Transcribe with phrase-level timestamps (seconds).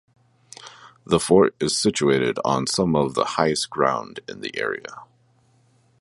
[1.05, 5.03] The fort is situated on some of the highest ground in the area.